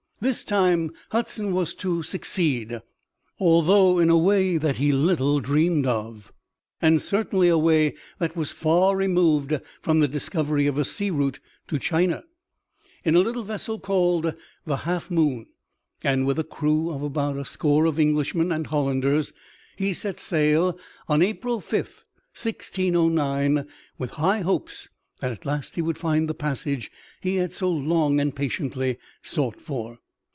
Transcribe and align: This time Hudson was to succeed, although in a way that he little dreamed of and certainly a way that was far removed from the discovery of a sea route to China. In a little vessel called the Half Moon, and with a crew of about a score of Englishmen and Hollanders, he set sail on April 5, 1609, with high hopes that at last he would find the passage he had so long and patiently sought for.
This 0.23 0.43
time 0.43 0.91
Hudson 1.09 1.51
was 1.51 1.73
to 1.73 2.03
succeed, 2.03 2.79
although 3.39 3.97
in 3.97 4.11
a 4.11 4.17
way 4.19 4.57
that 4.59 4.75
he 4.75 4.91
little 4.91 5.39
dreamed 5.39 5.87
of 5.87 6.31
and 6.79 7.01
certainly 7.01 7.47
a 7.47 7.57
way 7.57 7.95
that 8.19 8.35
was 8.35 8.51
far 8.51 8.95
removed 8.95 9.59
from 9.81 9.99
the 9.99 10.07
discovery 10.07 10.67
of 10.67 10.77
a 10.77 10.85
sea 10.85 11.09
route 11.09 11.39
to 11.69 11.79
China. 11.79 12.23
In 13.03 13.15
a 13.15 13.19
little 13.19 13.41
vessel 13.41 13.79
called 13.79 14.35
the 14.63 14.75
Half 14.85 15.09
Moon, 15.09 15.47
and 16.03 16.27
with 16.27 16.37
a 16.37 16.43
crew 16.43 16.91
of 16.91 17.01
about 17.01 17.35
a 17.39 17.43
score 17.43 17.87
of 17.87 17.99
Englishmen 17.99 18.51
and 18.51 18.67
Hollanders, 18.67 19.33
he 19.75 19.91
set 19.91 20.19
sail 20.19 20.77
on 21.09 21.23
April 21.23 21.59
5, 21.59 21.73
1609, 21.79 23.67
with 23.97 24.11
high 24.11 24.41
hopes 24.41 24.87
that 25.19 25.31
at 25.31 25.47
last 25.47 25.73
he 25.73 25.81
would 25.81 25.97
find 25.97 26.29
the 26.29 26.35
passage 26.35 26.91
he 27.21 27.37
had 27.37 27.51
so 27.51 27.71
long 27.71 28.19
and 28.19 28.35
patiently 28.35 28.99
sought 29.23 29.59
for. 29.59 29.97